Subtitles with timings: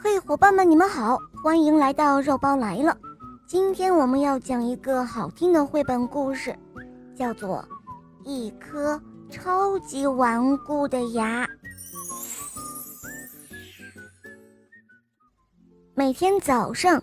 [0.00, 2.96] 嘿，伙伴们，你们好，欢迎来到肉包来了。
[3.48, 6.56] 今天我们要讲一个好听的绘本故事，
[7.16, 7.64] 叫做
[8.24, 11.44] 《一颗超级顽固的牙》。
[15.94, 17.02] 每天早上，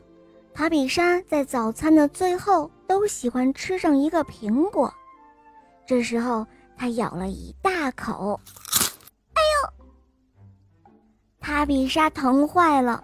[0.54, 4.94] 塔比莎在早餐的最后都喜欢吃上一个苹果。
[5.86, 8.40] 这时候，她咬了一大口。
[11.46, 13.04] 塔比莎疼坏了，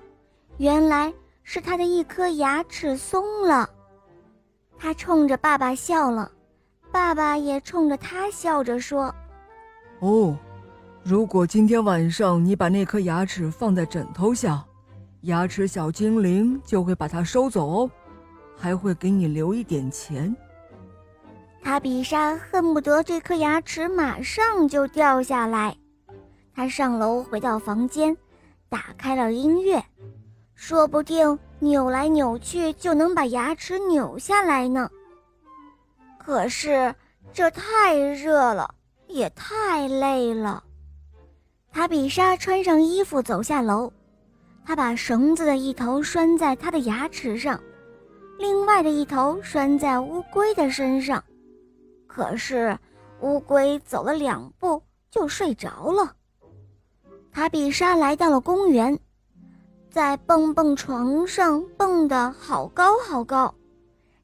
[0.57, 1.13] 原来
[1.43, 3.69] 是她的一颗牙齿松了。
[4.79, 6.31] 她冲着爸爸笑了，
[6.91, 9.13] 爸爸也冲着她笑着说
[10.01, 10.35] ：“哦，
[11.03, 14.65] 如果今天晚上你把那颗牙齿放在枕头下，
[15.21, 17.91] 牙齿小精灵就会把它收走哦，
[18.57, 20.35] 还会给你留一点钱。”
[21.61, 25.77] 塔比莎恨不得这颗牙齿马上就掉下来。
[26.55, 28.17] 她上楼回到房间。
[28.71, 29.83] 打开了音乐，
[30.55, 34.89] 说不定扭来扭去就能把牙齿扭下来呢。
[36.17, 36.95] 可是
[37.33, 38.73] 这太热了，
[39.07, 40.63] 也太累了。
[41.69, 43.91] 塔比莎穿上衣服走下楼，
[44.63, 47.61] 她把绳子的一头拴在她的牙齿上，
[48.39, 51.21] 另外的一头拴在乌龟的身上。
[52.07, 52.79] 可是
[53.19, 56.15] 乌龟走了两步就睡着了。
[57.33, 58.99] 塔比莎来到了公园，
[59.89, 63.53] 在蹦蹦床上蹦得好高好高。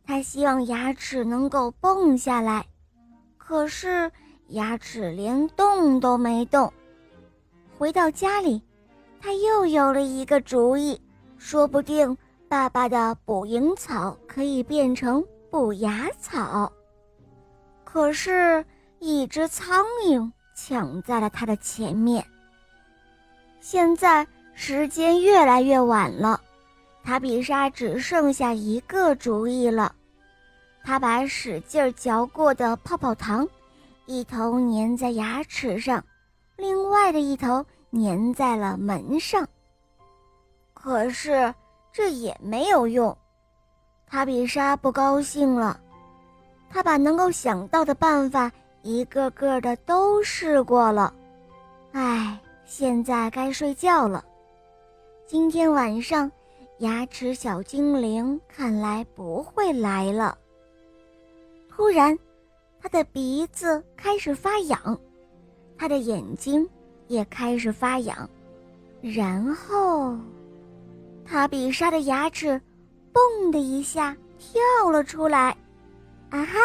[0.06, 2.66] 她希望牙齿能够蹦下来，
[3.38, 4.12] 可是
[4.50, 6.72] 牙齿连动都没动。
[7.78, 8.62] 回到家里，
[9.22, 11.02] 她又有了一个主意：
[11.38, 12.16] 说不定
[12.50, 16.72] 爸爸的捕蝇草可以变成捕牙草。
[17.86, 18.64] 可是，
[19.00, 22.26] 一只苍蝇抢在了他的前面。
[23.60, 26.40] 现在时间越来越晚了，
[27.04, 29.94] 塔比莎只剩下一个主意了。
[30.84, 33.48] 她把使劲儿嚼过的泡泡糖，
[34.06, 36.04] 一头粘在牙齿上，
[36.56, 39.46] 另外的一头粘在了门上。
[40.74, 41.54] 可是
[41.92, 43.16] 这也没有用，
[44.10, 45.78] 塔比莎不高兴了。
[46.70, 48.50] 她把能够想到的办法
[48.82, 51.14] 一个个的都试过了，
[51.92, 52.40] 唉。
[52.68, 54.24] 现在该睡觉了。
[55.26, 56.30] 今天晚上，
[56.80, 60.38] 牙齿小精灵看来不会来了。
[61.70, 62.18] 突然，
[62.82, 65.00] 他的鼻子开始发痒，
[65.78, 66.68] 他的眼睛
[67.08, 68.30] 也开始发痒，
[69.02, 70.18] 然后，
[71.24, 72.62] 塔比莎的牙齿
[73.14, 75.56] “嘣”的一下跳了出来。
[76.32, 76.60] 啊哈，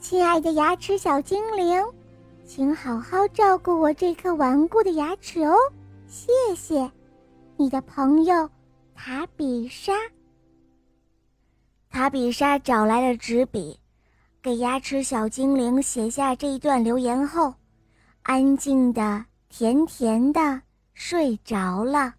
[0.00, 1.80] 亲爱的牙齿小精灵！
[2.46, 5.56] 请好好照顾我这颗顽固的牙齿哦，
[6.06, 6.90] 谢谢，
[7.56, 8.48] 你的朋友
[8.94, 9.92] 塔比莎。
[11.90, 13.78] 塔比莎找来了纸笔，
[14.42, 17.54] 给牙齿小精灵写下这一段留言后，
[18.22, 20.60] 安静的、甜甜的
[20.92, 22.14] 睡着了。